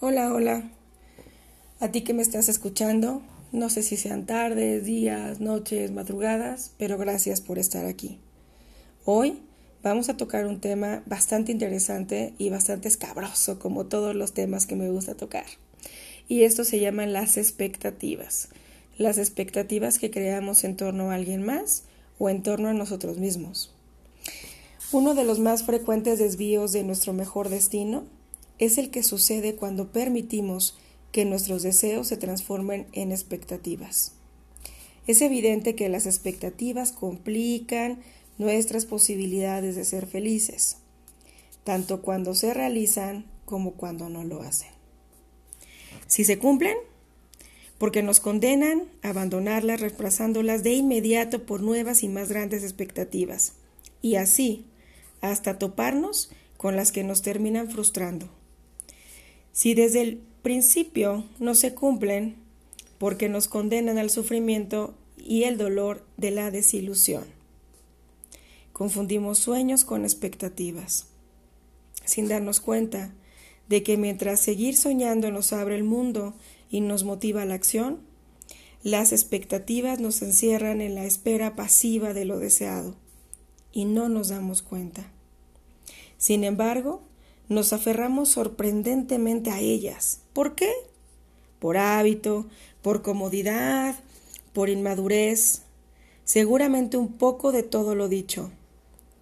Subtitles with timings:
[0.00, 0.64] Hola, hola.
[1.78, 6.98] A ti que me estás escuchando, no sé si sean tardes, días, noches, madrugadas, pero
[6.98, 8.18] gracias por estar aquí.
[9.04, 9.38] Hoy
[9.84, 14.74] vamos a tocar un tema bastante interesante y bastante escabroso, como todos los temas que
[14.74, 15.46] me gusta tocar.
[16.26, 18.48] Y esto se llama las expectativas.
[18.98, 21.84] Las expectativas que creamos en torno a alguien más
[22.18, 23.72] o en torno a nosotros mismos.
[24.90, 28.04] Uno de los más frecuentes desvíos de nuestro mejor destino
[28.58, 30.78] es el que sucede cuando permitimos
[31.12, 34.12] que nuestros deseos se transformen en expectativas.
[35.06, 38.00] Es evidente que las expectativas complican
[38.38, 40.78] nuestras posibilidades de ser felices,
[41.62, 44.70] tanto cuando se realizan como cuando no lo hacen.
[46.06, 46.76] Si se cumplen,
[47.78, 53.52] porque nos condenan a abandonarlas reemplazándolas de inmediato por nuevas y más grandes expectativas,
[54.00, 54.64] y así
[55.20, 58.28] hasta toparnos con las que nos terminan frustrando.
[59.54, 62.34] Si desde el principio no se cumplen,
[62.98, 67.24] porque nos condenan al sufrimiento y el dolor de la desilusión.
[68.72, 71.06] Confundimos sueños con expectativas,
[72.04, 73.14] sin darnos cuenta
[73.68, 76.34] de que mientras seguir soñando nos abre el mundo
[76.68, 78.00] y nos motiva a la acción,
[78.82, 82.96] las expectativas nos encierran en la espera pasiva de lo deseado
[83.72, 85.12] y no nos damos cuenta.
[86.18, 87.02] Sin embargo,
[87.48, 90.20] nos aferramos sorprendentemente a ellas.
[90.32, 90.70] ¿Por qué?
[91.58, 92.46] Por hábito,
[92.82, 93.96] por comodidad,
[94.52, 95.62] por inmadurez,
[96.24, 98.50] seguramente un poco de todo lo dicho,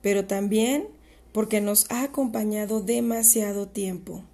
[0.00, 0.88] pero también
[1.32, 4.24] porque nos ha acompañado demasiado tiempo.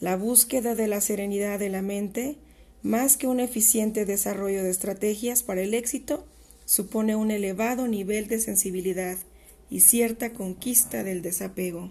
[0.00, 2.36] La búsqueda de la serenidad de la mente,
[2.82, 6.24] más que un eficiente desarrollo de estrategias para el éxito,
[6.64, 9.18] supone un elevado nivel de sensibilidad
[9.70, 11.90] y cierta conquista del desapego.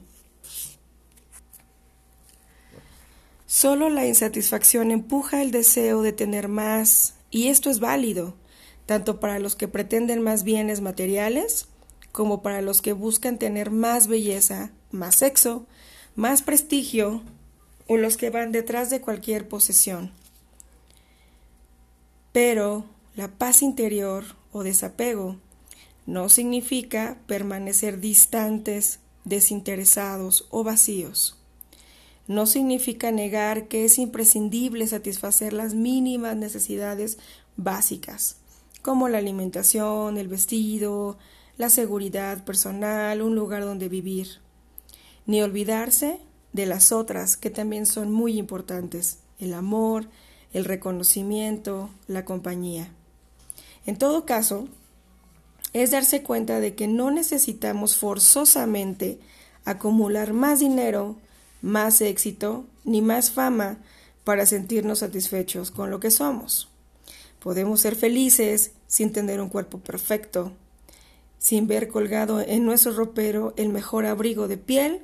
[3.48, 8.36] Solo la insatisfacción empuja el deseo de tener más, y esto es válido,
[8.86, 11.70] tanto para los que pretenden más bienes materiales,
[12.12, 15.66] como para los que buscan tener más belleza, más sexo,
[16.16, 17.24] más prestigio,
[17.88, 20.12] o los que van detrás de cualquier posesión.
[22.34, 22.84] Pero
[23.16, 25.38] la paz interior o desapego
[26.06, 31.37] no significa permanecer distantes, desinteresados o vacíos.
[32.28, 37.18] No significa negar que es imprescindible satisfacer las mínimas necesidades
[37.56, 38.38] básicas,
[38.82, 41.18] como la alimentación, el vestido,
[41.58, 44.40] la seguridad personal, un lugar donde vivir,
[45.26, 46.20] ni olvidarse
[46.54, 50.08] de las otras que también son muy importantes, el amor,
[50.54, 52.92] el reconocimiento, la compañía.
[53.86, 54.68] En todo caso,
[55.74, 59.20] es darse cuenta de que no necesitamos forzosamente
[59.66, 61.18] acumular más dinero,
[61.62, 63.78] más éxito, ni más fama
[64.24, 66.70] para sentirnos satisfechos con lo que somos.
[67.40, 70.52] Podemos ser felices sin tener un cuerpo perfecto,
[71.40, 75.02] sin ver colgado en nuestro ropero el mejor abrigo de piel,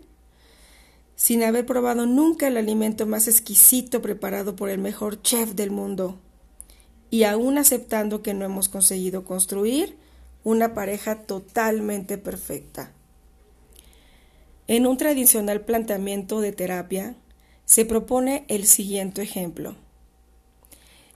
[1.15, 6.17] sin haber probado nunca el alimento más exquisito preparado por el mejor chef del mundo,
[7.09, 9.95] y aún aceptando que no hemos conseguido construir
[10.43, 12.91] una pareja totalmente perfecta.
[14.67, 17.15] En un tradicional planteamiento de terapia
[17.65, 19.75] se propone el siguiente ejemplo.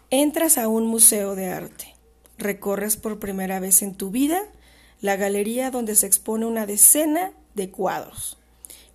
[0.10, 1.96] Entras a un museo de arte,
[2.38, 4.44] recorres por primera vez en tu vida
[5.00, 8.38] la galería donde se expone una decena de cuadros,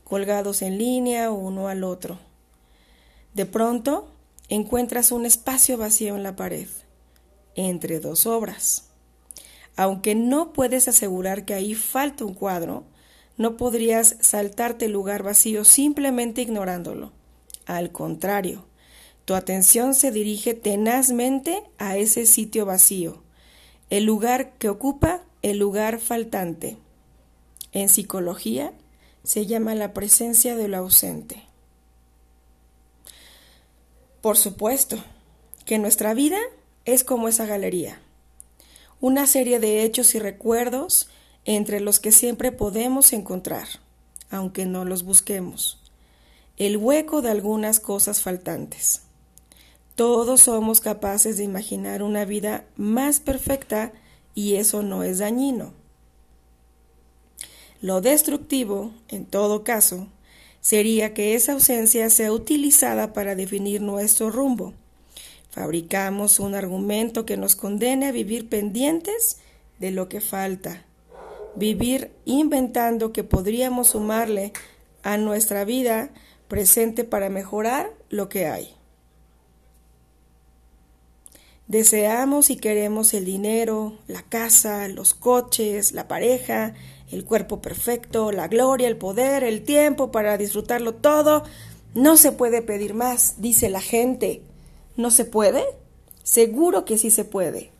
[0.04, 2.19] colgados en línea uno al otro.
[3.34, 4.10] De pronto
[4.48, 6.69] encuentras un espacio vacío en la pared,
[7.54, 8.88] entre dos obras.
[9.76, 12.84] Aunque no puedes asegurar que ahí falta un cuadro,
[13.42, 17.12] no podrías saltarte el lugar vacío simplemente ignorándolo.
[17.66, 18.64] Al contrario,
[19.25, 23.22] tu atención se dirige tenazmente a ese sitio vacío,
[23.91, 26.78] el lugar que ocupa el lugar faltante.
[27.72, 28.72] En psicología
[29.25, 31.42] se llama la presencia de lo ausente.
[34.20, 34.96] Por supuesto
[35.67, 36.38] que nuestra vida
[36.84, 38.00] es como esa galería
[39.02, 41.08] una serie de hechos y recuerdos
[41.44, 43.69] entre los que siempre podemos encontrar,
[44.31, 45.79] aunque no los busquemos,
[46.56, 49.03] el hueco de algunas cosas faltantes.
[49.94, 53.93] Todos somos capaces de imaginar una vida más perfecta
[54.35, 55.75] y eso no es dañino.
[57.81, 60.09] Lo destructivo, en todo caso,
[60.61, 64.75] sería que esa ausencia sea utilizada para definir nuestro rumbo,
[65.53, 69.37] Fabricamos un argumento que nos condene a vivir pendientes
[69.79, 70.87] de lo que falta.
[71.54, 74.52] Vivir inventando que podríamos sumarle
[75.02, 76.10] a nuestra vida
[76.49, 78.75] presente para mejorar lo que hay.
[81.69, 86.75] Deseamos y queremos el dinero, la casa, los coches, la pareja,
[87.10, 91.44] el cuerpo perfecto, la gloria, el poder, el tiempo para disfrutarlo todo.
[91.94, 94.43] No se puede pedir más, dice la gente.
[94.96, 95.64] ¿No se puede?
[96.22, 97.70] Seguro que sí se puede.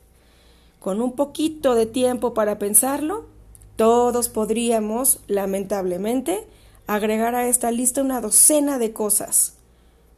[0.81, 3.27] Con un poquito de tiempo para pensarlo,
[3.77, 6.47] todos podríamos, lamentablemente,
[6.87, 9.55] agregar a esta lista una docena de cosas.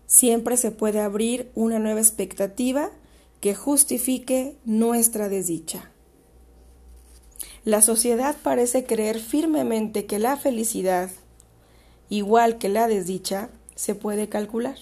[0.06, 2.90] Siempre se puede abrir una nueva expectativa
[3.40, 5.90] que justifique nuestra desdicha.
[7.64, 11.10] La sociedad parece creer firmemente que la felicidad,
[12.10, 14.76] igual que la desdicha, se puede calcular,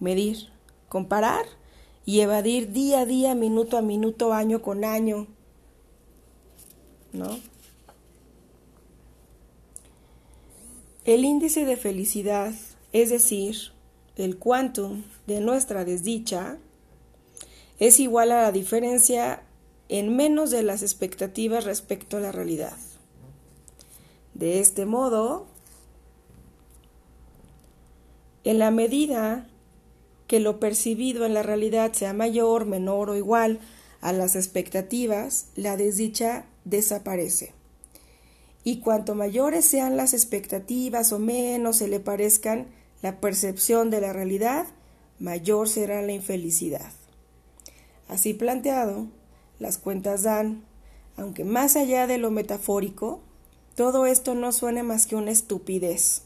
[0.00, 0.48] medir,
[0.88, 1.44] comparar
[2.06, 5.26] y evadir día a día, minuto a minuto, año con año.
[7.12, 7.38] ¿No?
[11.04, 12.54] El índice de felicidad,
[12.94, 13.56] es decir,
[14.16, 16.56] el quantum de nuestra desdicha,
[17.78, 19.42] es igual a la diferencia
[19.90, 22.78] en menos de las expectativas respecto a la realidad.
[24.32, 25.46] De este modo,
[28.44, 29.46] en la medida
[30.26, 33.60] que lo percibido en la realidad sea mayor, menor o igual
[34.00, 37.52] a las expectativas, la desdicha desaparece.
[38.64, 42.66] Y cuanto mayores sean las expectativas o menos se le parezcan
[43.02, 44.66] la percepción de la realidad,
[45.18, 46.90] mayor será la infelicidad.
[48.08, 49.06] Así planteado,
[49.58, 50.64] las cuentas dan,
[51.16, 53.20] aunque más allá de lo metafórico,
[53.74, 56.22] todo esto no suene más que una estupidez.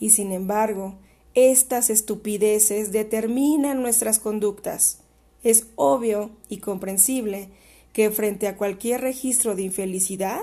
[0.00, 0.96] Y sin embargo,
[1.34, 4.98] estas estupideces determinan nuestras conductas.
[5.42, 7.48] Es obvio y comprensible
[7.92, 10.42] que frente a cualquier registro de infelicidad,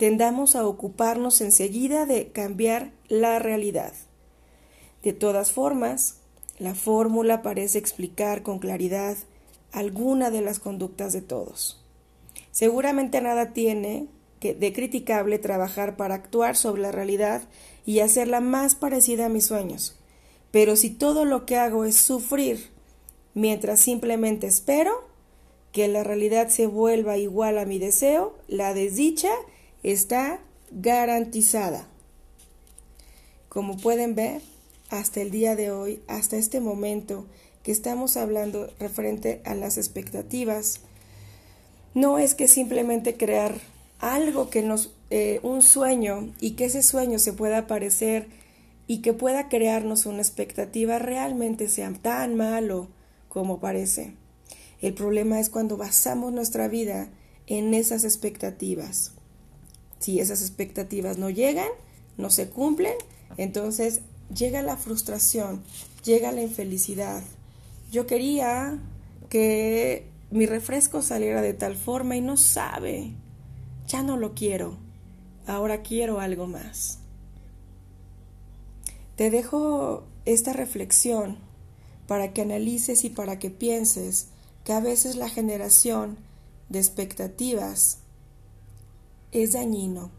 [0.00, 3.92] tendamos a ocuparnos enseguida de cambiar la realidad.
[5.02, 6.20] De todas formas,
[6.58, 9.18] la fórmula parece explicar con claridad
[9.72, 11.84] alguna de las conductas de todos.
[12.50, 14.06] Seguramente nada tiene
[14.40, 17.42] que de criticable trabajar para actuar sobre la realidad
[17.84, 19.98] y hacerla más parecida a mis sueños.
[20.50, 22.70] Pero si todo lo que hago es sufrir
[23.34, 24.92] mientras simplemente espero
[25.72, 29.30] que la realidad se vuelva igual a mi deseo, la desdicha
[29.82, 30.40] está
[30.70, 31.86] garantizada.
[33.48, 34.42] Como pueden ver,
[34.88, 37.26] hasta el día de hoy, hasta este momento
[37.62, 40.80] que estamos hablando referente a las expectativas,
[41.94, 43.54] no es que simplemente crear
[43.98, 48.28] algo que nos, eh, un sueño y que ese sueño se pueda parecer
[48.86, 52.88] y que pueda crearnos una expectativa realmente sea tan malo
[53.28, 54.14] como parece.
[54.80, 57.08] El problema es cuando basamos nuestra vida
[57.46, 59.12] en esas expectativas.
[60.00, 61.68] Si esas expectativas no llegan,
[62.16, 62.94] no se cumplen,
[63.36, 64.00] entonces
[64.34, 65.62] llega la frustración,
[66.04, 67.22] llega la infelicidad.
[67.92, 68.78] Yo quería
[69.28, 73.12] que mi refresco saliera de tal forma y no sabe.
[73.86, 74.76] Ya no lo quiero.
[75.46, 76.98] Ahora quiero algo más.
[79.16, 81.38] Te dejo esta reflexión
[82.06, 84.28] para que analices y para que pienses
[84.64, 86.18] que a veces la generación
[86.68, 87.98] de expectativas
[89.32, 90.10] es dañino.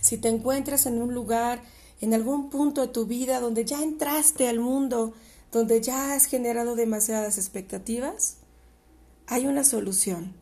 [0.00, 1.62] Si te encuentras en un lugar,
[2.00, 5.12] en algún punto de tu vida donde ya entraste al mundo,
[5.52, 8.36] donde ya has generado demasiadas expectativas,
[9.26, 10.34] hay una solución.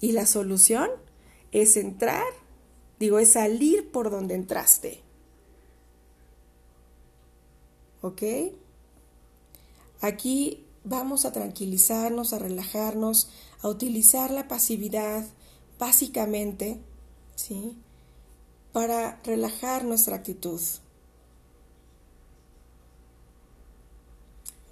[0.00, 0.90] Y la solución
[1.50, 2.24] es entrar,
[2.98, 5.02] digo, es salir por donde entraste.
[8.02, 8.22] ¿ok?
[10.00, 13.30] Aquí vamos a tranquilizarnos, a relajarnos,
[13.62, 15.24] a utilizar la pasividad
[15.82, 16.78] básicamente,
[17.34, 17.76] ¿sí?
[18.72, 20.60] Para relajar nuestra actitud.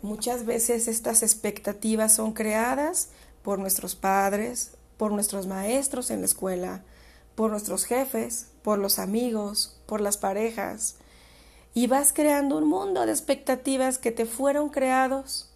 [0.02, 3.08] Muchas veces estas expectativas son creadas
[3.42, 6.84] por nuestros padres, por nuestros maestros en la escuela,
[7.34, 10.94] por nuestros jefes, por los amigos, por las parejas,
[11.74, 15.50] y vas creando un mundo de expectativas que te fueron creados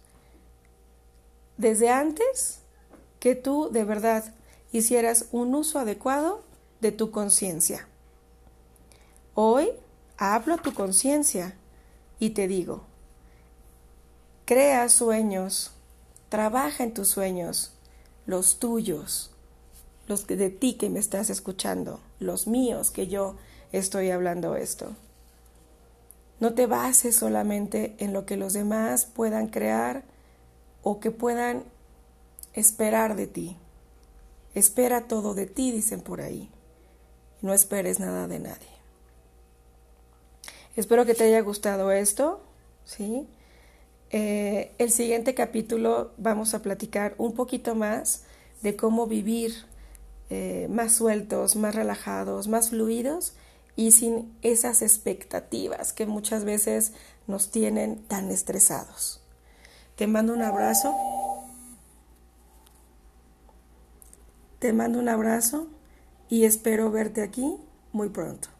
[1.55, 2.59] desde antes
[3.21, 4.35] que tú de verdad
[4.77, 6.43] hicieras un uso adecuado
[6.81, 7.87] de tu conciencia.
[9.33, 9.69] Hoy
[10.17, 11.55] hablo a tu conciencia
[12.19, 12.83] y te digo,
[14.45, 15.71] crea sueños,
[16.29, 17.71] trabaja en tus sueños,
[18.25, 19.31] los tuyos,
[20.07, 23.35] los de ti que me estás escuchando, los míos que yo
[23.71, 24.95] estoy hablando esto.
[26.39, 30.03] No te bases solamente en lo que los demás puedan crear
[30.83, 31.63] o que puedan
[32.53, 33.57] esperar de ti.
[34.55, 36.49] Espera todo de ti, dicen por ahí.
[37.41, 38.75] No esperes nada de nadie.
[40.75, 42.41] Espero que te haya gustado esto,
[42.85, 43.27] ¿sí?
[44.11, 48.23] Eh, el siguiente capítulo vamos a platicar un poquito más
[48.61, 49.53] de cómo vivir
[50.29, 53.33] eh, más sueltos, más relajados, más fluidos
[53.75, 56.93] y sin esas expectativas que muchas veces
[57.27, 59.21] nos tienen tan estresados.
[59.95, 60.93] Te mando un abrazo.
[64.59, 65.67] Te mando un abrazo
[66.29, 67.57] y espero verte aquí
[67.91, 68.54] muy pronto.